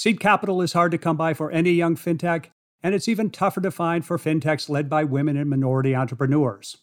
[0.00, 2.46] Seed capital is hard to come by for any young fintech,
[2.82, 6.78] and it's even tougher to find for fintechs led by women and minority entrepreneurs.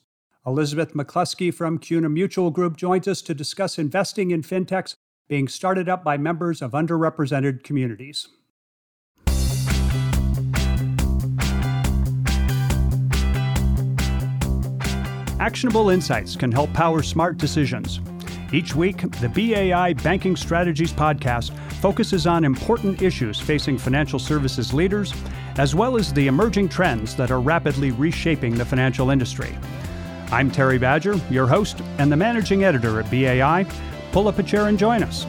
[0.45, 4.93] Elizabeth McCluskey from CUNA Mutual Group joins us to discuss investing in fintechs
[5.27, 8.27] being started up by members of underrepresented communities.
[15.39, 17.99] Actionable insights can help power smart decisions.
[18.53, 21.51] Each week, the BAI Banking Strategies podcast
[21.81, 25.13] focuses on important issues facing financial services leaders,
[25.57, 29.53] as well as the emerging trends that are rapidly reshaping the financial industry.
[30.31, 33.65] I'm Terry Badger, your host and the managing editor at BAI.
[34.13, 35.25] Pull up a chair and join us.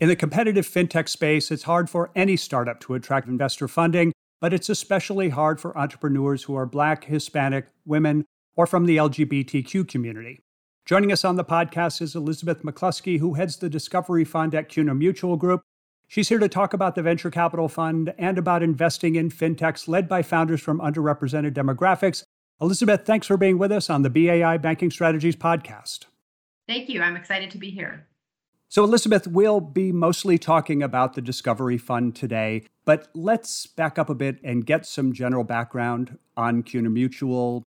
[0.00, 4.54] In the competitive fintech space, it's hard for any startup to attract investor funding, but
[4.54, 8.24] it's especially hard for entrepreneurs who are Black, Hispanic, women,
[8.58, 10.42] or from the LGBTQ community.
[10.84, 14.96] Joining us on the podcast is Elizabeth McCluskey, who heads the Discovery Fund at CUNA
[14.96, 15.60] Mutual Group.
[16.08, 20.08] She's here to talk about the venture capital fund and about investing in fintechs led
[20.08, 22.24] by founders from underrepresented demographics.
[22.60, 26.06] Elizabeth, thanks for being with us on the BAI Banking Strategies podcast.
[26.66, 27.00] Thank you.
[27.00, 28.08] I'm excited to be here.
[28.68, 34.10] So, Elizabeth, we'll be mostly talking about the Discovery Fund today, but let's back up
[34.10, 37.62] a bit and get some general background on CUNA Mutual,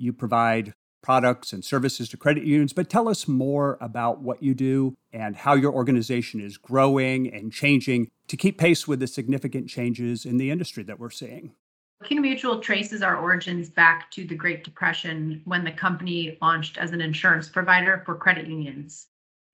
[0.00, 4.54] you provide products and services to credit unions, but tell us more about what you
[4.54, 9.68] do and how your organization is growing and changing to keep pace with the significant
[9.68, 11.52] changes in the industry that we're seeing.
[12.04, 16.92] CUNA Mutual traces our origins back to the Great Depression when the company launched as
[16.92, 19.08] an insurance provider for credit unions.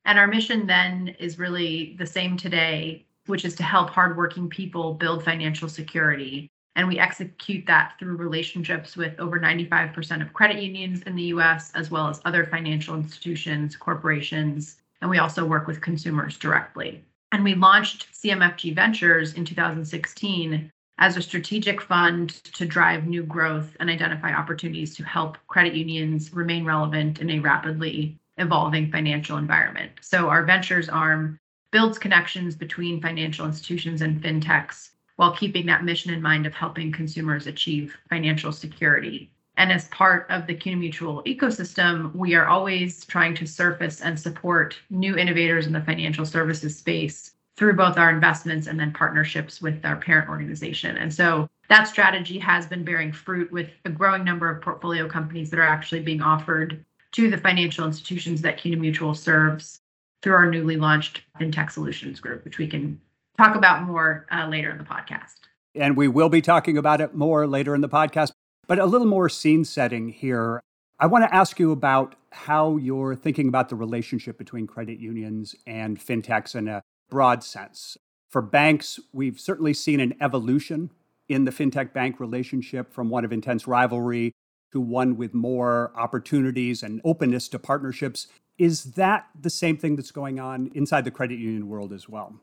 [0.05, 4.95] And our mission then is really the same today, which is to help hardworking people
[4.95, 11.03] build financial security and we execute that through relationships with over 95% of credit unions
[11.03, 15.81] in the US, as well as other financial institutions, corporations, and we also work with
[15.81, 17.03] consumers directly.
[17.33, 23.77] And we launched CMFG Ventures in 2016 as a strategic fund to drive new growth
[23.81, 29.93] and identify opportunities to help credit unions remain relevant in a rapidly evolving financial environment.
[30.03, 31.39] So, our ventures arm
[31.71, 36.93] builds connections between financial institutions and fintechs while keeping that mission in mind of helping
[36.93, 39.31] consumers achieve financial security.
[39.59, 44.19] And as part of the CUNA Mutual ecosystem, we are always trying to surface and
[44.21, 49.63] support new innovators in the financial services space through both our investments and then partnerships
[49.63, 50.99] with our parent organization.
[50.99, 55.49] And so that strategy has been bearing fruit with a growing number of portfolio companies
[55.51, 59.81] that are actually being offered to the financial institutions that CUNA Mutual serves
[60.23, 63.01] through our newly launched FinTech Solutions Group, which we can
[63.37, 65.35] talk about more uh, later in the podcast.
[65.75, 68.33] And we will be talking about it more later in the podcast.
[68.67, 70.61] But a little more scene setting here.
[70.99, 75.55] I want to ask you about how you're thinking about the relationship between credit unions
[75.67, 77.97] and fintechs in a broad sense.
[78.29, 80.91] For banks, we've certainly seen an evolution
[81.29, 84.33] in the fintech bank relationship from one of intense rivalry
[84.73, 88.27] to one with more opportunities and openness to partnerships.
[88.59, 92.41] Is that the same thing that's going on inside the credit union world as well?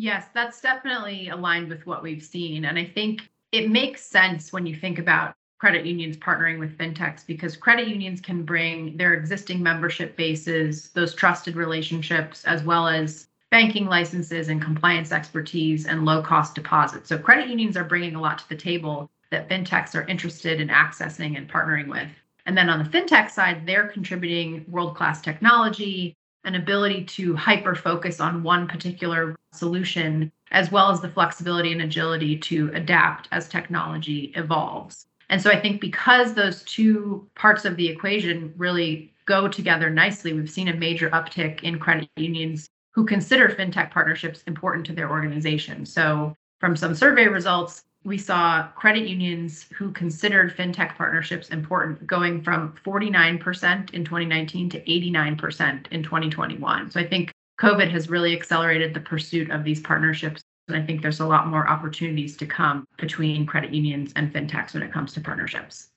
[0.00, 2.64] Yes, that's definitely aligned with what we've seen.
[2.64, 7.26] And I think it makes sense when you think about credit unions partnering with fintechs
[7.26, 13.28] because credit unions can bring their existing membership bases, those trusted relationships, as well as
[13.50, 17.10] banking licenses and compliance expertise and low cost deposits.
[17.10, 20.68] So credit unions are bringing a lot to the table that fintechs are interested in
[20.68, 22.08] accessing and partnering with.
[22.46, 27.74] And then on the fintech side, they're contributing world class technology, an ability to hyper
[27.74, 33.48] focus on one particular solution, as well as the flexibility and agility to adapt as
[33.48, 35.06] technology evolves.
[35.28, 40.32] And so I think because those two parts of the equation really go together nicely,
[40.32, 45.08] we've seen a major uptick in credit unions who consider fintech partnerships important to their
[45.08, 45.86] organization.
[45.86, 52.42] So from some survey results, we saw credit unions who considered fintech partnerships important going
[52.42, 56.90] from 49% in 2019 to 89% in 2021.
[56.90, 57.30] So I think
[57.60, 60.40] COVID has really accelerated the pursuit of these partnerships.
[60.68, 64.72] And I think there's a lot more opportunities to come between credit unions and fintechs
[64.72, 65.88] when it comes to partnerships.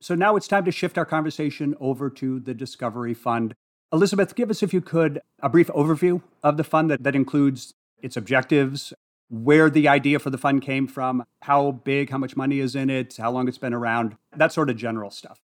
[0.00, 3.54] So now it's time to shift our conversation over to the Discovery Fund.
[3.92, 7.72] Elizabeth, give us, if you could, a brief overview of the fund that, that includes
[8.00, 8.92] its objectives,
[9.32, 12.90] where the idea for the fund came from, how big, how much money is in
[12.90, 15.40] it, how long it's been around, that sort of general stuff.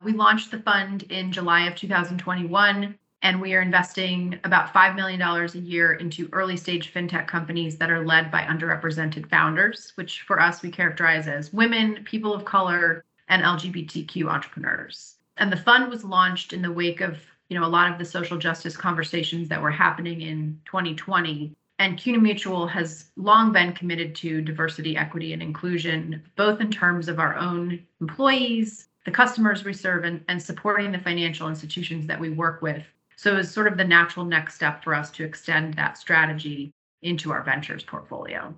[0.00, 5.20] We launched the fund in July of 2021, and we are investing about $5 million
[5.20, 10.40] a year into early stage fintech companies that are led by underrepresented founders, which for
[10.40, 15.16] us we characterize as women, people of color, and LGBTQ entrepreneurs.
[15.38, 17.18] And the fund was launched in the wake of
[17.48, 21.54] you know, a lot of the social justice conversations that were happening in 2020.
[21.78, 27.08] And CUNA Mutual has long been committed to diversity, equity, and inclusion, both in terms
[27.08, 32.18] of our own employees, the customers we serve, and, and supporting the financial institutions that
[32.18, 32.82] we work with.
[33.16, 37.30] So it's sort of the natural next step for us to extend that strategy into
[37.30, 38.54] our ventures portfolio.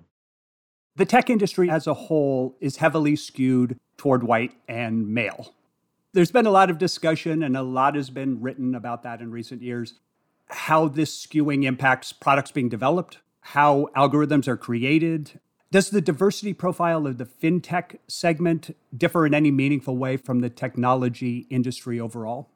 [0.95, 5.53] The tech industry as a whole is heavily skewed toward white and male.
[6.13, 9.31] There's been a lot of discussion and a lot has been written about that in
[9.31, 9.93] recent years.
[10.49, 15.39] How this skewing impacts products being developed, how algorithms are created.
[15.71, 20.49] Does the diversity profile of the fintech segment differ in any meaningful way from the
[20.49, 22.49] technology industry overall?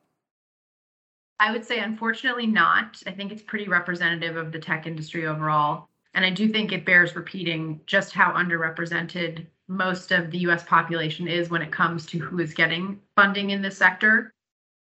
[1.39, 3.03] I would say, unfortunately, not.
[3.05, 5.89] I think it's pretty representative of the tech industry overall.
[6.13, 11.27] And I do think it bears repeating just how underrepresented most of the US population
[11.27, 14.33] is when it comes to who is getting funding in this sector.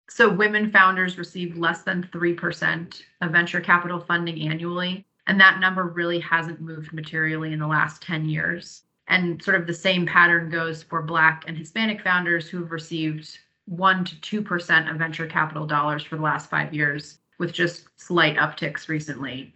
[0.10, 5.06] So, women founders receive less than 3% of venture capital funding annually.
[5.28, 8.84] And that number really hasn't moved materially in the last 10 years.
[9.10, 14.06] And sort of the same pattern goes for Black and Hispanic founders who've received 1
[14.06, 18.88] to 2% of venture capital dollars for the last five years, with just slight upticks
[18.88, 19.54] recently.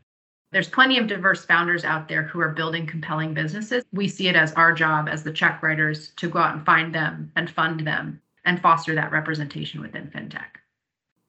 [0.51, 3.85] There's plenty of diverse founders out there who are building compelling businesses.
[3.93, 6.93] We see it as our job as the check writers to go out and find
[6.93, 10.59] them and fund them and foster that representation within fintech.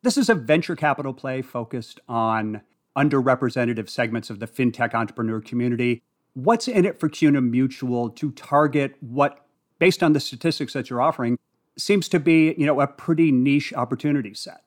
[0.03, 2.62] This is a venture capital play focused on
[2.97, 6.03] underrepresented segments of the fintech entrepreneur community.
[6.35, 9.47] What's in it for CUNA Mutual to target what,
[9.79, 11.38] based on the statistics that you're offering,
[11.79, 14.62] seems to be, you know, a pretty niche opportunity set?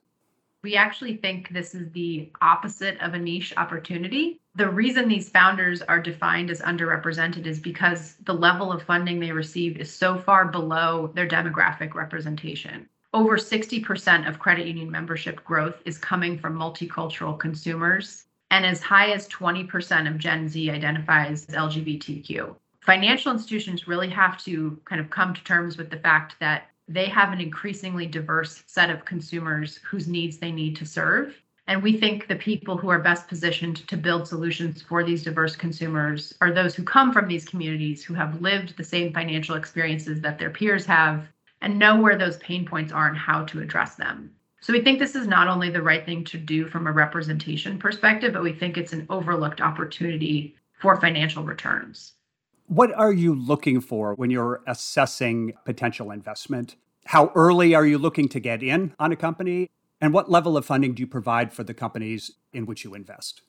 [0.62, 4.40] We actually think this is the opposite of a niche opportunity.
[4.56, 9.30] The reason these founders are defined as underrepresented is because the level of funding they
[9.30, 12.88] receive is so far below their demographic representation.
[13.12, 19.10] Over 60% of credit union membership growth is coming from multicultural consumers, and as high
[19.10, 22.56] as 20% of Gen Z identifies as LGBTQ.
[22.80, 27.06] Financial institutions really have to kind of come to terms with the fact that they
[27.06, 31.36] have an increasingly diverse set of consumers whose needs they need to serve.
[31.68, 35.56] And we think the people who are best positioned to build solutions for these diverse
[35.56, 40.20] consumers are those who come from these communities who have lived the same financial experiences
[40.20, 41.26] that their peers have
[41.60, 44.30] and know where those pain points are and how to address them.
[44.60, 47.78] So we think this is not only the right thing to do from a representation
[47.78, 52.12] perspective, but we think it's an overlooked opportunity for financial returns.
[52.66, 56.76] What are you looking for when you're assessing potential investment?
[57.06, 59.68] How early are you looking to get in on a company?
[60.00, 63.42] And what level of funding do you provide for the companies in which you invest?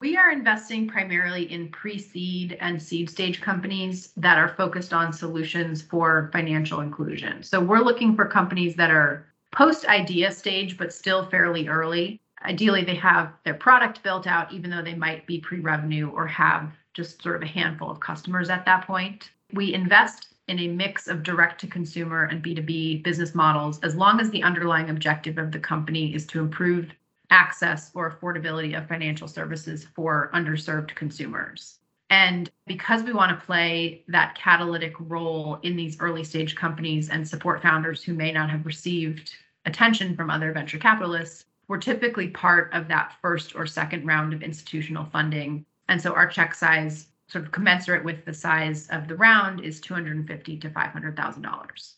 [0.00, 5.12] We are investing primarily in pre seed and seed stage companies that are focused on
[5.12, 7.42] solutions for financial inclusion.
[7.42, 12.20] So we're looking for companies that are post idea stage, but still fairly early.
[12.44, 16.26] Ideally, they have their product built out, even though they might be pre revenue or
[16.26, 19.30] have just sort of a handful of customers at that point.
[19.54, 24.20] We invest in a mix of direct to consumer and B2B business models as long
[24.20, 26.90] as the underlying objective of the company is to improve
[27.30, 31.78] access or affordability of financial services for underserved consumers.
[32.10, 37.26] And because we want to play that catalytic role in these early stage companies and
[37.26, 39.34] support founders who may not have received
[39.64, 44.42] attention from other venture capitalists, we're typically part of that first or second round of
[44.42, 49.16] institutional funding and so our check size, sort of commensurate with the size of the
[49.16, 51.96] round, is two hundred and fifty to five hundred thousand dollars.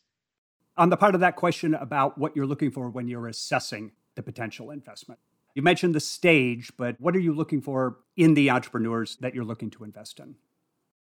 [0.77, 4.23] On the part of that question about what you're looking for when you're assessing the
[4.23, 5.21] potential investment,
[5.55, 9.45] you mentioned the stage, but what are you looking for in the entrepreneurs that you're
[9.45, 10.37] looking to invest in?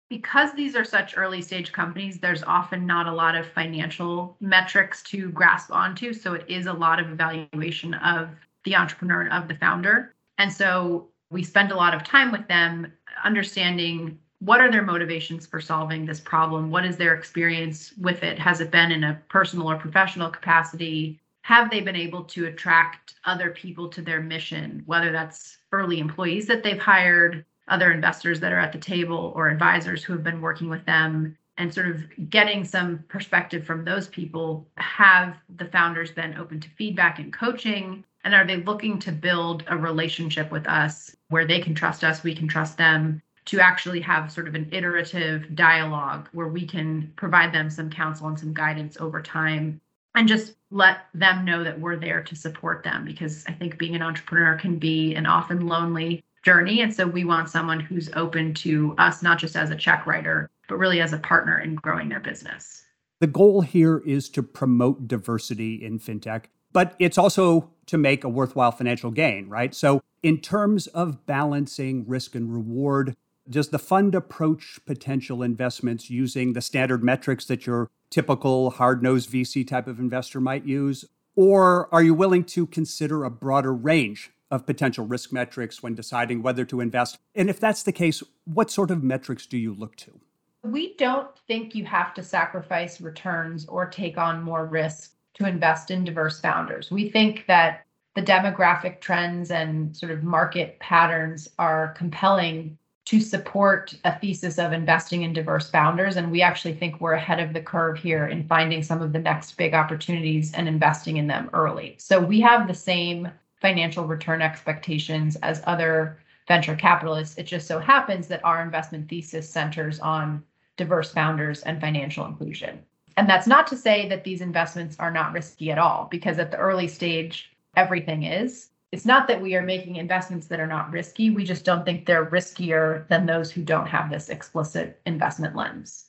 [0.08, 5.02] Because these are such early stage companies, there's often not a lot of financial metrics
[5.04, 6.12] to grasp onto.
[6.12, 8.28] So it is a lot of evaluation of
[8.64, 10.14] the entrepreneur and of the founder.
[10.36, 12.92] And so we spend a lot of time with them
[13.24, 16.70] understanding what are their motivations for solving this problem?
[16.70, 18.40] What is their experience with it?
[18.40, 21.20] Has it been in a personal or professional capacity?
[21.42, 26.48] Have they been able to attract other people to their mission whether that's early employees
[26.48, 30.40] that they've hired other investors that are at the table or advisors who have been
[30.40, 31.36] working with them?
[31.56, 36.68] And sort of getting some perspective from those people have the founders been open to
[36.70, 38.04] feedback and coaching?
[38.24, 42.22] And are they looking to build a relationship with us where they can trust us,
[42.22, 47.12] we can trust them, to actually have sort of an iterative dialogue where we can
[47.16, 49.80] provide them some counsel and some guidance over time
[50.14, 53.96] and just let them know that we're there to support them because I think being
[53.96, 56.82] an entrepreneur can be an often lonely journey.
[56.82, 60.50] And so we want someone who's open to us, not just as a check writer,
[60.68, 62.84] but really as a partner in growing their business.
[63.20, 68.28] The goal here is to promote diversity in fintech but it's also to make a
[68.28, 69.74] worthwhile financial gain, right?
[69.74, 73.16] So, in terms of balancing risk and reward,
[73.48, 79.30] does the fund approach potential investments using the standard metrics that your typical hard nosed
[79.30, 81.04] VC type of investor might use?
[81.34, 86.42] Or are you willing to consider a broader range of potential risk metrics when deciding
[86.42, 87.18] whether to invest?
[87.34, 90.20] And if that's the case, what sort of metrics do you look to?
[90.62, 95.90] We don't think you have to sacrifice returns or take on more risk to invest
[95.90, 96.90] in diverse founders.
[96.90, 97.84] We think that
[98.14, 104.72] the demographic trends and sort of market patterns are compelling to support a thesis of
[104.72, 106.16] investing in diverse founders.
[106.16, 109.18] And we actually think we're ahead of the curve here in finding some of the
[109.18, 111.96] next big opportunities and investing in them early.
[111.98, 113.28] So we have the same
[113.60, 117.38] financial return expectations as other venture capitalists.
[117.38, 120.42] It just so happens that our investment thesis centers on
[120.76, 122.82] diverse founders and financial inclusion.
[123.16, 126.50] And that's not to say that these investments are not risky at all, because at
[126.50, 128.70] the early stage, everything is.
[128.90, 131.30] It's not that we are making investments that are not risky.
[131.30, 136.06] We just don't think they're riskier than those who don't have this explicit investment lens.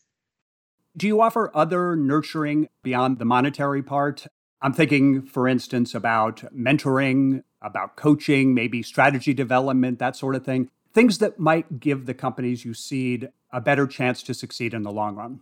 [0.95, 4.27] Do you offer other nurturing beyond the monetary part?
[4.62, 10.69] I'm thinking, for instance, about mentoring, about coaching, maybe strategy development, that sort of thing.
[10.93, 14.91] Things that might give the companies you seed a better chance to succeed in the
[14.91, 15.39] long run.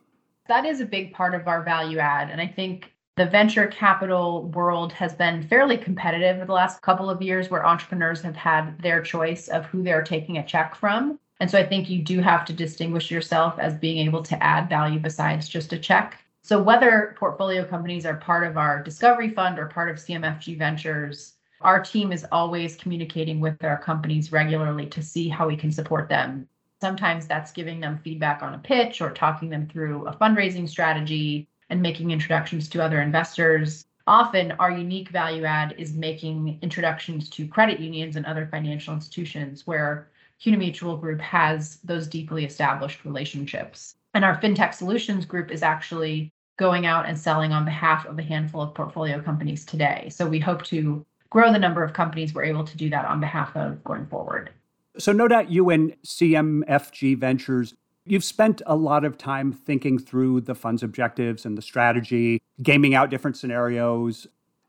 [0.47, 2.29] That is a big part of our value add.
[2.29, 7.09] And I think the venture capital world has been fairly competitive for the last couple
[7.09, 11.19] of years where entrepreneurs have had their choice of who they're taking a check from.
[11.39, 14.69] And so I think you do have to distinguish yourself as being able to add
[14.69, 16.17] value besides just a check.
[16.43, 21.35] So whether portfolio companies are part of our discovery fund or part of CMFG Ventures,
[21.61, 26.09] our team is always communicating with our companies regularly to see how we can support
[26.09, 26.47] them.
[26.81, 31.47] Sometimes that's giving them feedback on a pitch or talking them through a fundraising strategy
[31.69, 33.85] and making introductions to other investors.
[34.07, 39.67] Often, our unique value add is making introductions to credit unions and other financial institutions
[39.67, 40.09] where
[40.39, 43.95] CUNA Mutual Group has those deeply established relationships.
[44.15, 48.23] And our FinTech Solutions Group is actually going out and selling on behalf of a
[48.23, 50.09] handful of portfolio companies today.
[50.09, 53.19] So we hope to grow the number of companies we're able to do that on
[53.19, 54.49] behalf of going forward.
[54.97, 60.41] So, no doubt you and CMFG Ventures You've spent a lot of time thinking through
[60.41, 64.25] the fund's objectives and the strategy, gaming out different scenarios,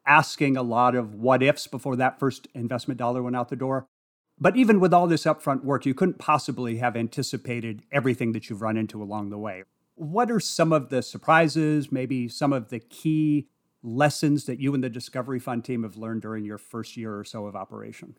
[0.06, 3.86] asking a lot of what ifs before that first investment dollar went out the door.
[4.38, 8.60] But even with all this upfront work, you couldn't possibly have anticipated everything that you've
[8.60, 9.62] run into along the way.
[9.94, 13.48] What are some of the surprises, maybe some of the key
[13.82, 17.24] lessons that you and the Discovery Fund team have learned during your first year or
[17.24, 18.16] so of operation?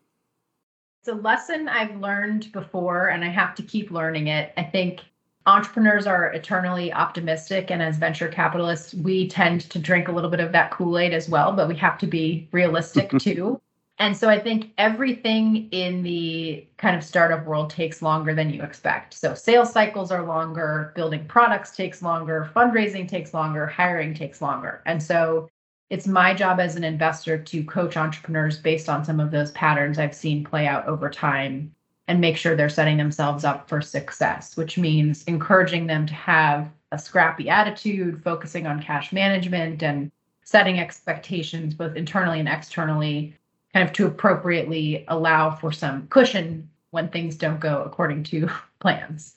[1.04, 4.54] It's a lesson I've learned before, and I have to keep learning it.
[4.56, 5.00] I think
[5.44, 10.40] entrepreneurs are eternally optimistic, and as venture capitalists, we tend to drink a little bit
[10.40, 13.60] of that Kool Aid as well, but we have to be realistic too.
[13.98, 18.62] And so I think everything in the kind of startup world takes longer than you
[18.62, 19.12] expect.
[19.12, 24.80] So sales cycles are longer, building products takes longer, fundraising takes longer, hiring takes longer.
[24.86, 25.50] And so
[25.94, 29.96] it's my job as an investor to coach entrepreneurs based on some of those patterns
[29.96, 31.72] I've seen play out over time
[32.08, 36.68] and make sure they're setting themselves up for success, which means encouraging them to have
[36.90, 40.10] a scrappy attitude, focusing on cash management and
[40.42, 43.36] setting expectations both internally and externally,
[43.72, 48.48] kind of to appropriately allow for some cushion when things don't go according to
[48.80, 49.36] plans.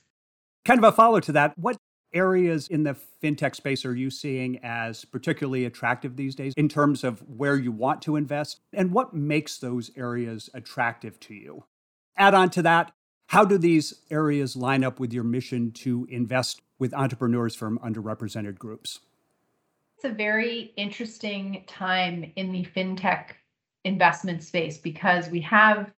[0.66, 1.78] Kind of a follow to that, what
[2.17, 7.03] areas in the fintech space are you seeing as particularly attractive these days in terms
[7.03, 11.63] of where you want to invest and what makes those areas attractive to you?
[12.17, 12.91] Add on to that,
[13.27, 18.57] how do these areas line up with your mission to invest with entrepreneurs from underrepresented
[18.57, 19.00] groups?
[19.97, 23.31] It's a very interesting time in the fintech
[23.83, 25.91] investment space because we have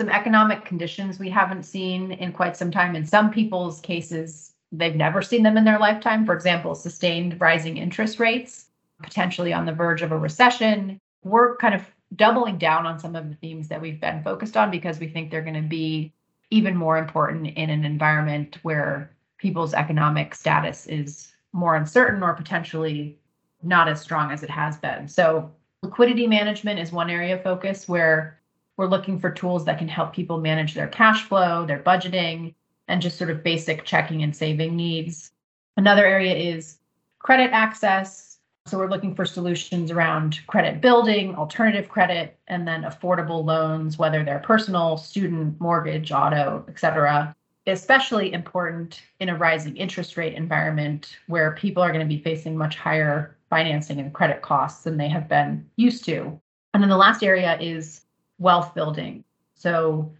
[0.00, 2.96] some economic conditions we haven't seen in quite some time.
[2.96, 6.24] In some people's cases, they've never seen them in their lifetime.
[6.24, 8.66] For example, sustained rising interest rates,
[9.02, 10.98] potentially on the verge of a recession.
[11.24, 11.84] We're kind of
[12.16, 15.30] doubling down on some of the themes that we've been focused on because we think
[15.30, 16.12] they're going to be
[16.50, 23.16] even more important in an environment where people's economic status is more uncertain or potentially
[23.62, 25.06] not as strong as it has been.
[25.08, 25.50] So,
[25.82, 28.40] liquidity management is one area of focus where
[28.76, 32.54] we're looking for tools that can help people manage their cash flow, their budgeting,
[32.90, 35.32] and just sort of basic checking and saving needs.
[35.76, 36.78] Another area is
[37.18, 38.38] credit access.
[38.66, 44.22] So we're looking for solutions around credit building, alternative credit, and then affordable loans, whether
[44.22, 47.34] they're personal, student, mortgage, auto, et cetera.
[47.66, 52.56] Especially important in a rising interest rate environment where people are going to be facing
[52.56, 56.40] much higher financing and credit costs than they have been used to.
[56.72, 58.02] And then the last area is
[58.38, 59.24] wealth building.
[59.54, 60.12] So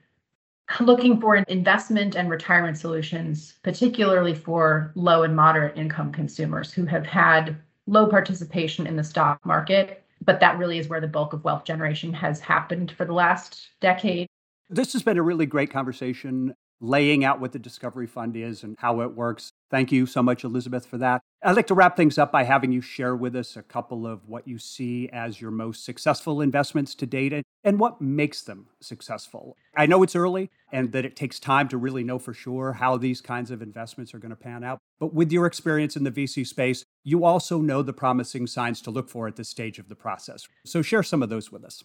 [0.78, 7.06] looking for investment and retirement solutions, particularly for low and moderate income consumers who have
[7.06, 10.04] had low participation in the stock market.
[10.24, 13.68] But that really is where the bulk of wealth generation has happened for the last
[13.80, 14.26] decade.
[14.68, 18.76] This has been a really great conversation laying out what the Discovery Fund is and
[18.78, 19.52] how it works.
[19.70, 21.20] Thank you so much, Elizabeth, for that.
[21.42, 24.28] I'd like to wrap things up by having you share with us a couple of
[24.28, 29.56] what you see as your most successful investments to date and what makes them successful.
[29.76, 32.96] I know it's early and that it takes time to really know for sure how
[32.96, 34.78] these kinds of investments are going to pan out.
[34.98, 38.90] But with your experience in the VC space, you also know the promising signs to
[38.90, 40.46] look for at this stage of the process.
[40.66, 41.82] So share some of those with us.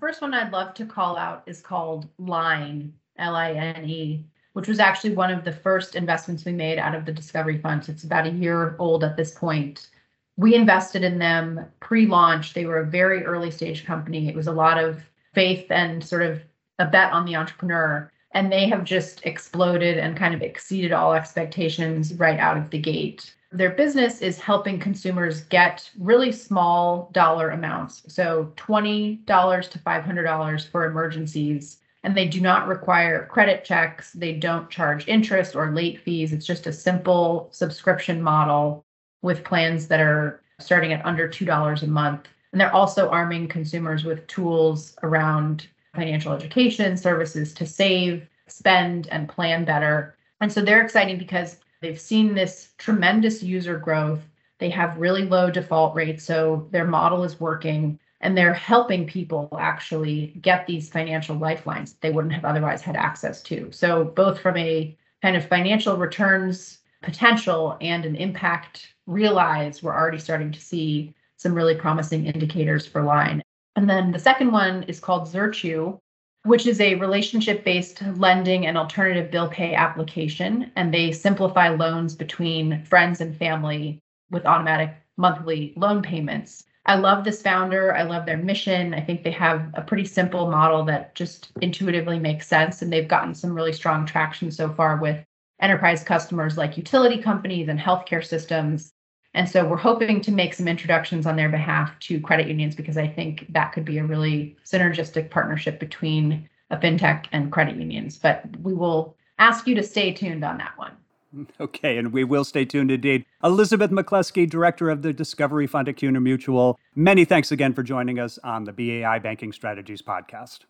[0.00, 4.68] First one I'd love to call out is called Line L I N E, which
[4.68, 7.88] was actually one of the first investments we made out of the Discovery Fund.
[7.88, 9.88] It's about a year old at this point.
[10.36, 12.54] We invested in them pre launch.
[12.54, 14.28] They were a very early stage company.
[14.28, 15.02] It was a lot of
[15.34, 16.40] faith and sort of
[16.78, 18.10] a bet on the entrepreneur.
[18.32, 22.78] And they have just exploded and kind of exceeded all expectations right out of the
[22.78, 23.34] gate.
[23.50, 28.02] Their business is helping consumers get really small dollar amounts.
[28.12, 34.12] So $20 to $500 for emergencies and they do not require credit checks.
[34.12, 36.32] They don't charge interest or late fees.
[36.32, 38.84] It's just a simple subscription model
[39.22, 42.28] with plans that are starting at under $2 a month.
[42.52, 49.28] And they're also arming consumers with tools around financial education, services to save, spend, and
[49.28, 50.16] plan better.
[50.40, 54.20] And so they're exciting because they've seen this tremendous user growth.
[54.58, 56.24] They have really low default rates.
[56.24, 62.10] So their model is working and they're helping people actually get these financial lifelines they
[62.10, 63.70] wouldn't have otherwise had access to.
[63.72, 70.18] So, both from a kind of financial returns potential and an impact realized, we're already
[70.18, 73.42] starting to see some really promising indicators for Line.
[73.76, 75.98] And then the second one is called Zirtue,
[76.44, 80.72] which is a relationship based lending and alternative bill pay application.
[80.74, 86.64] And they simplify loans between friends and family with automatic monthly loan payments.
[86.86, 87.94] I love this founder.
[87.94, 88.94] I love their mission.
[88.94, 92.80] I think they have a pretty simple model that just intuitively makes sense.
[92.80, 95.22] And they've gotten some really strong traction so far with
[95.60, 98.92] enterprise customers like utility companies and healthcare systems.
[99.34, 102.96] And so we're hoping to make some introductions on their behalf to credit unions because
[102.96, 108.16] I think that could be a really synergistic partnership between a fintech and credit unions.
[108.16, 110.92] But we will ask you to stay tuned on that one.
[111.60, 113.24] Okay, and we will stay tuned indeed.
[113.42, 118.18] Elizabeth McCluskey, Director of the Discovery Fund at CUNA Mutual, many thanks again for joining
[118.18, 120.60] us on the BAI Banking Strategies podcast.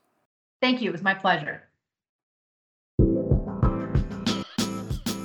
[0.61, 0.89] Thank you.
[0.89, 1.63] It was my pleasure.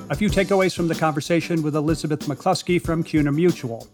[0.10, 3.88] A few takeaways from the conversation with Elizabeth McCluskey from CUNA Mutual.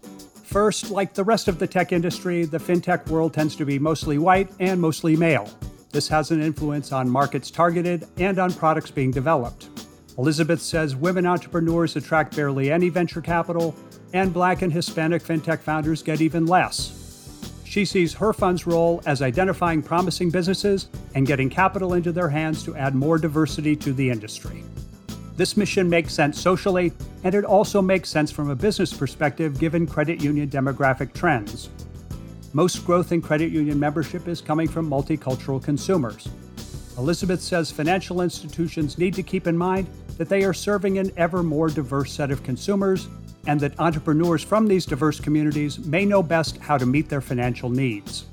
[0.44, 4.18] First, like the rest of the tech industry, the fintech world tends to be mostly
[4.18, 5.48] white and mostly male.
[5.92, 9.79] This has an influence on markets targeted and on products being developed.
[10.20, 13.74] Elizabeth says women entrepreneurs attract barely any venture capital,
[14.12, 17.40] and Black and Hispanic fintech founders get even less.
[17.64, 22.62] She sees her fund's role as identifying promising businesses and getting capital into their hands
[22.64, 24.62] to add more diversity to the industry.
[25.38, 26.92] This mission makes sense socially,
[27.24, 31.70] and it also makes sense from a business perspective given credit union demographic trends.
[32.52, 36.28] Most growth in credit union membership is coming from multicultural consumers.
[36.98, 39.86] Elizabeth says financial institutions need to keep in mind
[40.18, 43.08] that they are serving an ever more diverse set of consumers
[43.46, 47.70] and that entrepreneurs from these diverse communities may know best how to meet their financial
[47.70, 48.26] needs.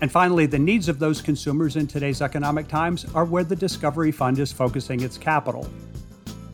[0.00, 4.12] And finally, the needs of those consumers in today's economic times are where the Discovery
[4.12, 5.68] Fund is focusing its capital.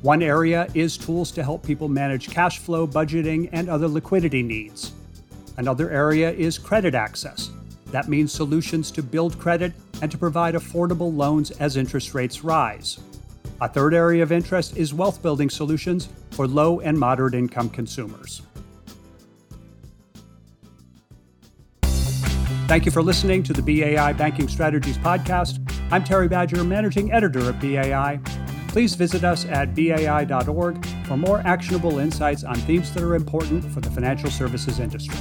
[0.03, 4.93] One area is tools to help people manage cash flow, budgeting, and other liquidity needs.
[5.57, 7.51] Another area is credit access.
[7.87, 13.01] That means solutions to build credit and to provide affordable loans as interest rates rise.
[13.63, 18.41] A third area of interest is wealth building solutions for low and moderate income consumers.
[21.83, 25.59] Thank you for listening to the BAI Banking Strategies Podcast.
[25.91, 28.21] I'm Terry Badger, Managing Editor of BAI.
[28.69, 33.81] Please visit us at bai.org for more actionable insights on themes that are important for
[33.81, 35.19] the financial services industry.